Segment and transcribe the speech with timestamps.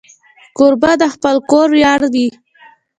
[0.57, 2.29] کوربه د خپل کور ویاړ وي.